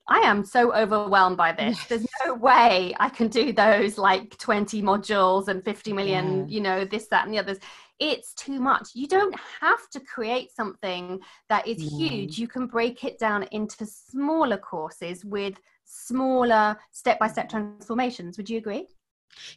[0.10, 1.82] I am so overwhelmed by this.
[1.86, 6.54] There's no way I can do those like 20 modules and 50 million, yeah.
[6.54, 7.60] you know, this, that, and the others.
[8.04, 8.89] It's too much.
[8.94, 12.38] You don't have to create something that is huge.
[12.38, 18.38] You can break it down into smaller courses with smaller step by step transformations.
[18.38, 18.88] Would you agree?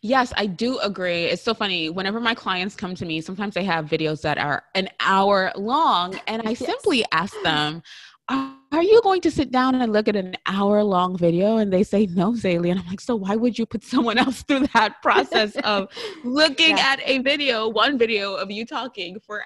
[0.00, 1.24] Yes, I do agree.
[1.24, 1.90] It's so funny.
[1.90, 6.18] Whenever my clients come to me, sometimes they have videos that are an hour long,
[6.28, 6.58] and I yes.
[6.58, 7.82] simply ask them,
[8.28, 11.56] are you going to sit down and look at an hour long video?
[11.56, 12.70] And they say, no, XayLi.
[12.70, 15.88] And I'm like, so why would you put someone else through that process of
[16.24, 16.92] looking yeah.
[16.92, 19.44] at a video, one video of you talking for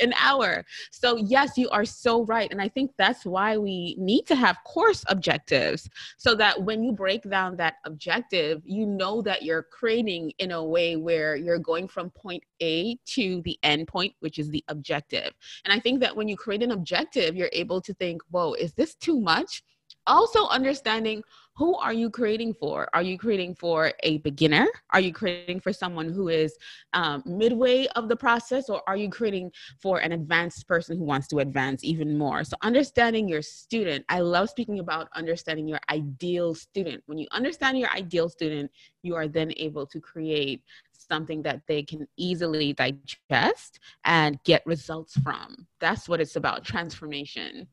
[0.00, 0.64] an hour?
[0.90, 2.50] So, yes, you are so right.
[2.50, 6.92] And I think that's why we need to have course objectives so that when you
[6.92, 11.88] break down that objective, you know that you're creating in a way where you're going
[11.88, 15.32] from point A to the end point, which is the objective.
[15.64, 18.72] And I think that when you create an objective, you're able to think, whoa, is
[18.72, 19.62] this too much?
[20.06, 21.22] Also, understanding
[21.58, 22.88] who are you creating for?
[22.94, 24.68] Are you creating for a beginner?
[24.90, 26.56] Are you creating for someone who is
[26.92, 29.50] um, midway of the process, or are you creating
[29.82, 32.44] for an advanced person who wants to advance even more?
[32.44, 34.04] So, understanding your student.
[34.08, 37.02] I love speaking about understanding your ideal student.
[37.06, 38.70] When you understand your ideal student,
[39.02, 45.18] you are then able to create something that they can easily digest and get results
[45.24, 45.66] from.
[45.80, 47.66] That's what it's about transformation.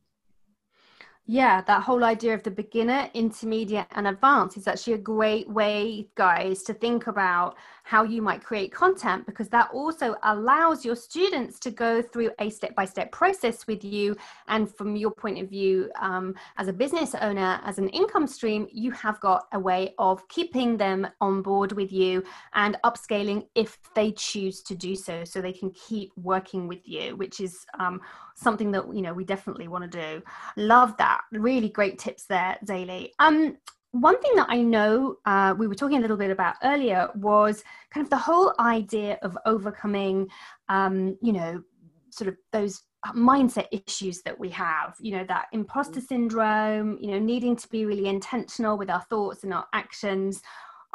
[1.28, 6.06] Yeah, that whole idea of the beginner, intermediate, and advanced is actually a great way,
[6.14, 11.58] guys, to think about how you might create content because that also allows your students
[11.60, 14.16] to go through a step by step process with you.
[14.46, 18.68] And from your point of view, um, as a business owner, as an income stream,
[18.70, 22.22] you have got a way of keeping them on board with you
[22.54, 27.16] and upscaling if they choose to do so, so they can keep working with you,
[27.16, 28.00] which is um,
[28.36, 30.22] something that you know we definitely want to do.
[30.56, 31.15] Love that.
[31.32, 33.10] Really great tips there, XayLi.
[33.18, 33.56] Um,
[33.92, 37.64] one thing that I know uh, we were talking a little bit about earlier was
[37.90, 40.28] kind of the whole idea of overcoming,
[40.68, 41.62] um, you know,
[42.10, 42.82] sort of those
[43.14, 47.84] mindset issues that we have, you know, that imposter syndrome, you know, needing to be
[47.84, 50.42] really intentional with our thoughts and our actions.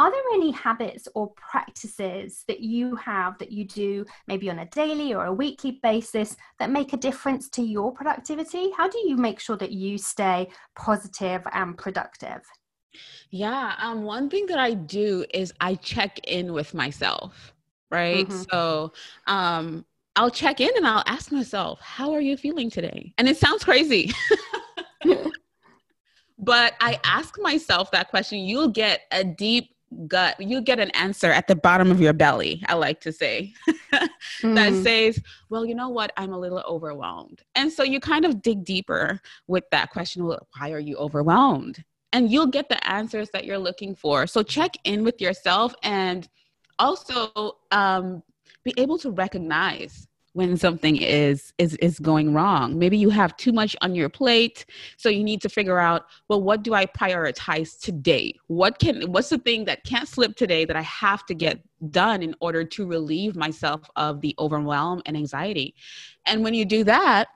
[0.02, 4.66] Are there any habits or practices that you have that you do maybe on a
[4.66, 8.72] daily or a weekly basis that make a difference to your productivity?
[8.76, 12.42] How do you make sure that you stay positive and productive?
[13.30, 17.54] Yeah, um, one thing that I do is I check in with myself,
[17.92, 18.28] right?
[18.28, 18.44] Mm-hmm.
[18.50, 18.94] So,
[19.28, 19.86] um,
[20.16, 23.64] I'll check in and I'll ask myself, "How are you feeling today?" And it sounds
[23.64, 24.12] crazy.
[26.40, 29.70] but I ask myself that question, you'll get a deep
[30.08, 33.54] gut, you get an answer at the bottom of your belly, I like to say,
[33.69, 34.54] mm-hmm.
[34.56, 36.12] that says, Well, you know what?
[36.17, 37.41] I'm a little overwhelmed.
[37.56, 41.84] And so you kind of dig deeper with that question well, why are you overwhelmed?
[42.13, 44.27] and you'll get the answers that you're looking for.
[44.27, 46.27] So check in with yourself and
[46.80, 48.23] also um,
[48.63, 52.78] be able to recognize when something is is is going wrong.
[52.80, 54.65] Maybe you have too much on your plate
[54.98, 58.34] so you need to figure out well what do i prioritize today?
[58.48, 62.22] What can what's the thing that can't slip today that i have to get done
[62.22, 65.76] in order to relieve myself of the overwhelm and anxiety?
[66.26, 67.28] And when you do that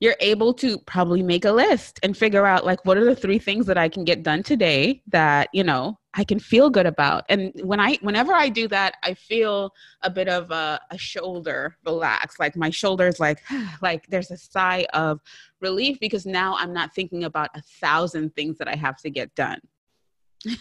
[0.00, 3.38] you're able to probably make a list and figure out like what are the three
[3.38, 7.24] things that I can get done today that, you know, I can feel good about.
[7.28, 9.72] And when I whenever I do that, I feel
[10.02, 12.38] a bit of a, a shoulder relax.
[12.38, 13.42] Like my shoulders like
[13.82, 15.20] like there's a sigh of
[15.60, 19.34] relief because now I'm not thinking about a thousand things that I have to get
[19.34, 19.60] done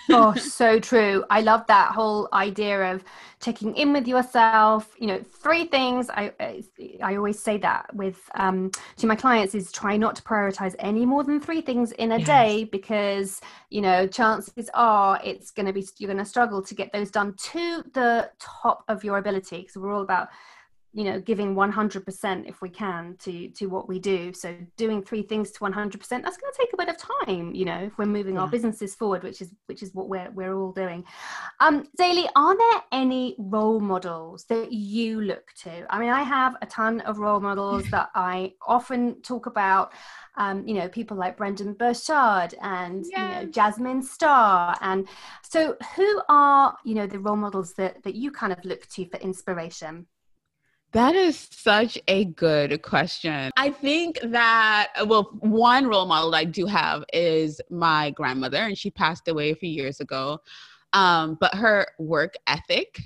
[0.10, 1.24] oh, so true.
[1.30, 3.04] I love that whole idea of
[3.39, 4.96] checking in with yourself.
[5.00, 6.10] You know, three things.
[6.10, 6.32] I
[7.04, 11.06] I always say that with um, to my clients is try not to prioritize any
[11.06, 12.28] more than three things in a yes.
[12.28, 16.76] day because you know chances are it's going to be you're going to struggle to
[16.76, 20.30] get those done to the top of your ability because we're all about
[20.93, 25.21] you know giving 100% if we can to to what we do so doing three
[25.21, 28.06] things to 100% that's going to take a bit of time you know if we're
[28.06, 28.41] moving yeah.
[28.41, 31.04] our businesses forward which is which is what we're we're all doing
[31.60, 36.56] um XayLi are there any role models that you look to i mean i have
[36.62, 39.93] a ton of role models that i often talk about
[40.38, 43.12] um, you know, people like Brendon Burchard and yes.
[43.12, 45.08] you know Jasmine Star, and
[45.43, 49.06] so who are you know the role models that that you kind of look to
[49.08, 50.08] for inspiration?
[50.93, 53.51] That is such a good question.
[53.56, 58.91] I think that, well, one role model I do have is my grandmother, and she
[58.91, 60.39] passed away a few years ago.
[60.93, 62.99] Um, but her work ethic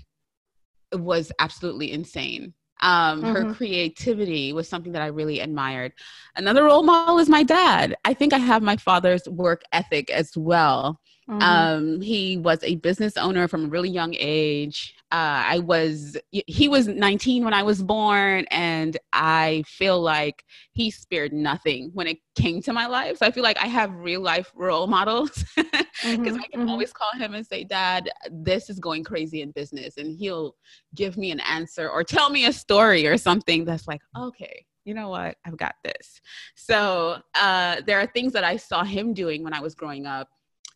[0.93, 2.53] was absolutely insane.
[2.81, 3.33] Um, mm-hmm.
[3.33, 5.93] Her creativity was something that I really admired.
[6.35, 7.95] Another role model is my dad.
[8.03, 10.99] I think I have my father's work ethic as well.
[11.29, 11.41] Mm-hmm.
[11.41, 14.93] Um, he was a business owner from a really young age.
[15.11, 20.91] Uh, I was, he was 19 when I was born, and I feel like he
[20.91, 23.17] spared nothing when it came to my life.
[23.17, 26.69] So I feel like I have real life role models because mm-hmm, I can mm-hmm.
[26.69, 29.97] always call him and say, Dad, this is going crazy in business.
[29.97, 30.55] And he'll
[30.93, 34.93] give me an answer or tell me a story or something that's like, okay, you
[34.93, 35.37] know what?
[35.43, 36.21] I've got this.
[36.55, 40.29] So uh, there are things that I saw him doing when I was growing up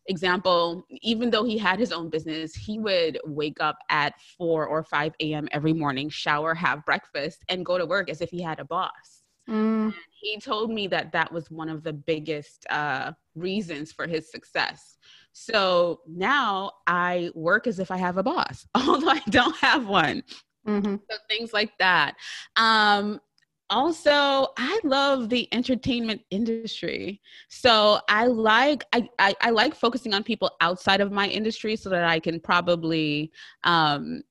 [0.10, 4.84] example, even though he had his own business, he would wake up at 4 or
[4.84, 5.48] 5 a.m.
[5.52, 9.24] every morning, shower, have breakfast, and go to work as if he had a boss.
[9.48, 9.94] Mm.
[10.12, 14.98] He told me that that was one of the biggest uh, reasons for his success.
[15.32, 20.24] So now I work as if I have a boss, although I don't have one.
[20.68, 20.96] Mm-hmm.
[21.10, 22.16] So things like that.
[22.56, 23.22] Um,
[23.70, 27.22] also i love the entertainment industry.
[27.50, 31.90] So i like I, I, I like focusing on people outside of my industry so
[31.90, 33.32] that i can probably
[33.64, 34.24] um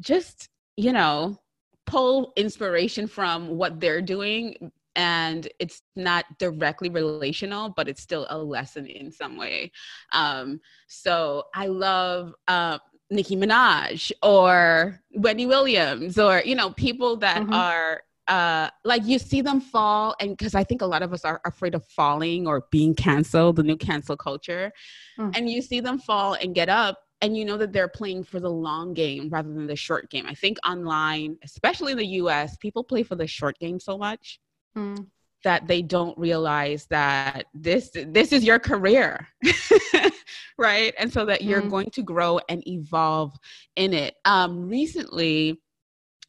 [0.00, 1.38] just you know
[1.86, 4.72] pull inspiration from what they're doing.
[4.96, 9.72] And it's not directly relational but it's still a lesson in some way.
[10.12, 12.78] Um so i love uh,
[13.10, 17.52] Nicki Minaj or Wendy Williams or you know people that mm-hmm.
[17.52, 21.24] are uh like you see them fall and because i think a lot of us
[21.24, 24.72] are afraid of falling or being canceled the new cancel culture
[25.18, 25.36] mm.
[25.36, 28.40] and you see them fall and get up and you know that they're playing for
[28.40, 32.56] the long game rather than the short game i think online especially in the us
[32.56, 34.40] people play for the short game so much
[34.76, 35.06] mm.
[35.42, 39.28] that they don't realize that this this is your career
[40.58, 41.70] right and so that you're mm.
[41.70, 43.36] going to grow and evolve
[43.76, 45.60] in it um recently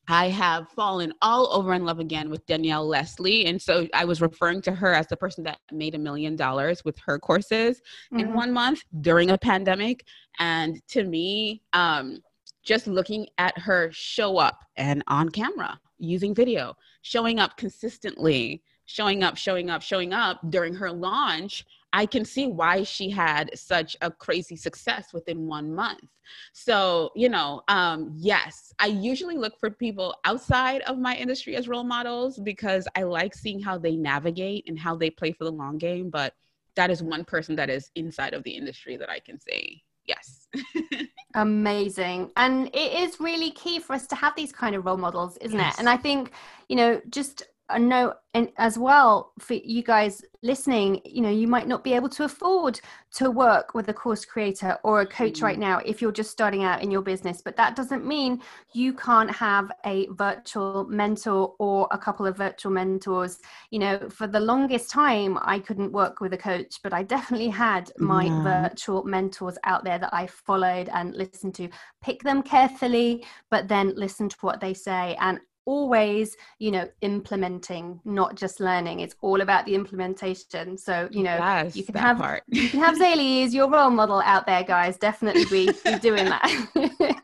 [0.08, 3.46] I have fallen all over in love again with Danielle Leslie.
[3.46, 6.86] And so I was referring to her as the person that made a million dollars
[6.86, 7.82] with her courses
[8.14, 8.20] mm-hmm.
[8.20, 10.06] in one month during a pandemic.
[10.40, 12.20] And to me, um,
[12.64, 19.24] just looking at her show up and on camera using video, showing up consistently, showing
[19.24, 21.66] up, showing up, showing up during her launch,
[21.96, 26.04] I can see why she had such a crazy success within one month.
[26.52, 31.70] So, you know, um, yes, I usually look for people outside of my industry as
[31.70, 35.54] role models because I like seeing how they navigate and how they play for the
[35.54, 36.10] long game.
[36.10, 36.34] But
[36.76, 40.50] that is one person that is inside of the industry that I can say yes.
[41.36, 42.32] Amazing.
[42.36, 45.58] And it is really key for us to have these kind of role models, isn't
[45.58, 45.76] yes.
[45.76, 45.80] it?
[45.80, 46.32] And I think,
[46.68, 51.48] you know, just a note and as well for you guys listening you know you
[51.48, 52.80] might not be able to afford
[53.12, 55.72] to work with a course creator or a coach right mm-hmm.
[55.72, 58.40] now if you're just starting out in your business but that doesn't mean
[58.74, 63.40] you can't have a virtual mentor or a couple of virtual mentors
[63.72, 67.50] you know for the longest time i couldn't work with a coach but i definitely
[67.50, 68.44] had my yeah.
[68.44, 71.68] virtual mentors out there that i followed and listened to
[72.04, 78.00] pick them carefully but then listen to what they say and always you know implementing
[78.06, 79.00] not just learning.
[79.00, 80.78] It's all about the implementation.
[80.78, 82.44] So you know yes, you can have part.
[82.48, 84.98] you can have XayLi as your role model out there guys.
[84.98, 86.44] Definitely be, be doing that.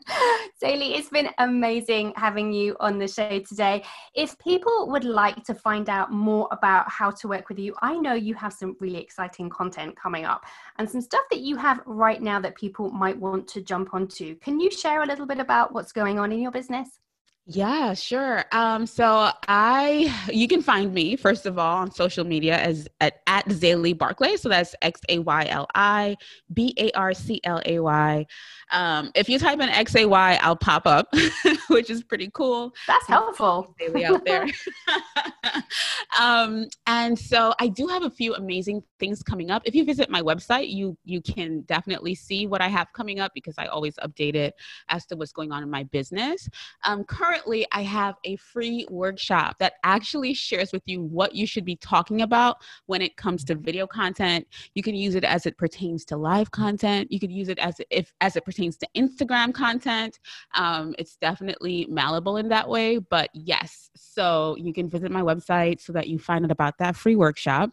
[0.62, 3.82] XayLi it's been amazing having you on the show today.
[4.14, 7.96] If people would like to find out more about how to work with you I
[7.96, 10.44] know you have some really exciting content coming up
[10.78, 14.36] and some stuff that you have right now that people might want to jump onto.
[14.36, 17.00] Can you share a little bit about what's going on in your business
[17.46, 18.44] yeah, sure.
[18.52, 23.20] Um, so I, you can find me first of all on social media as at,
[23.26, 24.36] at XayLi Barclay.
[24.36, 26.16] So that's X A Y L I
[26.52, 28.26] B A R C L A Y.
[28.70, 31.08] Um, if you type in X A Y, I'll pop up,
[31.68, 32.72] which is pretty cool.
[32.86, 33.74] That's helpful.
[33.80, 34.46] XayLi out there.
[36.20, 39.62] um, and so I do have a few amazing things coming up.
[39.64, 43.32] If you visit my website, you you can definitely see what I have coming up
[43.34, 44.54] because I always update it
[44.88, 46.48] as to what's going on in my business.
[46.84, 51.46] Um, currently currently I have a free workshop that actually shares with you what you
[51.46, 54.46] should be talking about when it comes to video content.
[54.74, 57.10] You can use it as it pertains to live content.
[57.10, 60.18] You could use it as if as it pertains to Instagram content.
[60.54, 62.98] Um, it's definitely malleable in that way.
[62.98, 66.96] But yes, so you can visit my website so that you find out about that
[66.96, 67.70] free workshop.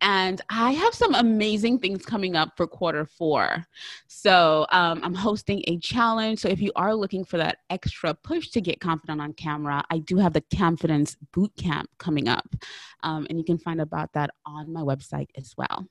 [0.00, 3.64] And I have some amazing things coming up for quarter four.
[4.08, 6.40] So um, I'm hosting a challenge.
[6.40, 9.98] So if you are looking for that extra push to get confident on camera, I
[9.98, 12.56] do have the Confidence Boot Camp coming up.
[13.04, 15.86] Um, and you can find about that on my website as well.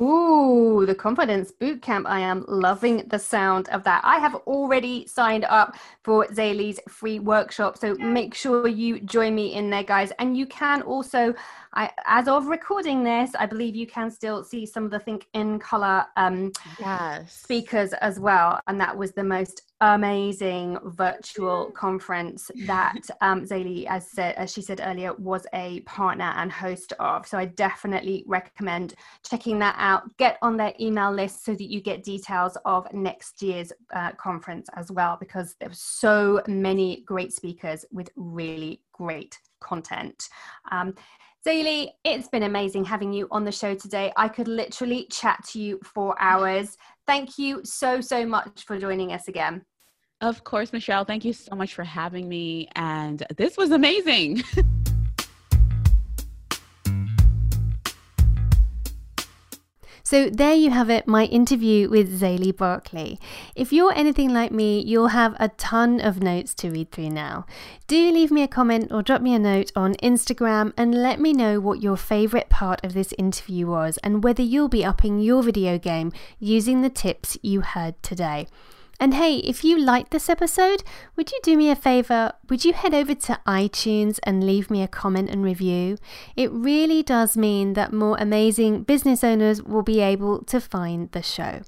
[0.00, 2.06] Ooh, the confidence boot camp.
[2.08, 4.00] I am loving the sound of that.
[4.04, 7.78] I have already signed up for XayLi's free workshop.
[7.78, 10.10] So make sure you join me in there, guys.
[10.18, 11.32] And you can also,
[11.74, 15.28] I, as of recording this, I believe you can still see some of the Think
[15.32, 17.32] in Color um, yes.
[17.32, 18.60] speakers as well.
[18.66, 24.62] And that was the most amazing virtual conference that um, XayLi, as, said, as she
[24.62, 27.26] said earlier, was a partner and host of.
[27.26, 29.83] So I definitely recommend checking that out.
[30.18, 34.68] Get on their email list so that you get details of next year's uh, conference
[34.76, 40.28] as well, because there were so many great speakers with really great content.
[40.70, 40.94] Um,
[41.46, 44.12] XayLi, it's been amazing having you on the show today.
[44.16, 46.78] I could literally chat to you for hours.
[47.06, 49.64] Thank you so, so much for joining us again.
[50.22, 51.04] Of course, Michelle.
[51.04, 52.68] Thank you so much for having me.
[52.76, 54.42] And this was amazing.
[60.06, 63.18] So there you have it, my interview with XayLi Barclay.
[63.56, 67.46] If you're anything like me, you'll have a ton of notes to read through now.
[67.86, 71.32] Do leave me a comment or drop me a note on Instagram and let me
[71.32, 75.42] know what your favourite part of this interview was and whether you'll be upping your
[75.42, 78.46] video game using the tips you heard today.
[79.00, 80.82] And hey, if you liked this episode,
[81.16, 82.32] would you do me a favor?
[82.48, 85.98] Would you head over to iTunes and leave me a comment and review?
[86.36, 91.22] It really does mean that more amazing business owners will be able to find the
[91.22, 91.62] show.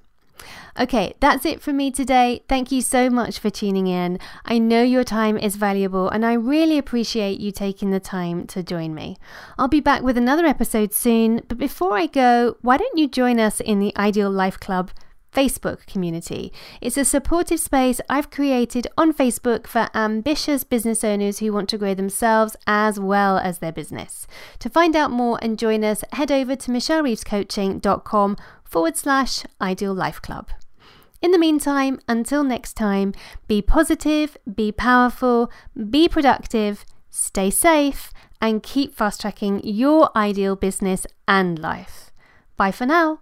[0.79, 2.43] Okay, that's it from me today.
[2.49, 4.19] Thank you so much for tuning in.
[4.45, 8.63] I know your time is valuable and I really appreciate you taking the time to
[8.63, 9.17] join me.
[9.59, 13.41] I'll be back with another episode soon, but before I go, why don't you join
[13.41, 14.91] us in the Ideal Life Club?
[15.37, 16.51] Facebook community.
[16.81, 21.79] It's a supportive space I've created on Facebook for ambitious business owners who want to
[21.79, 24.27] grow themselves as well as their business.
[24.61, 30.23] To find out more and join us, head over to michellereevescoaching.com forward slash ideal life
[30.23, 30.49] club.
[31.21, 33.13] In the meantime, until next time,
[33.47, 35.51] be positive, be powerful,
[35.91, 38.11] be productive, stay safe,
[38.41, 42.11] and keep fast tracking your ideal business and life.
[42.57, 43.19] Bye for now.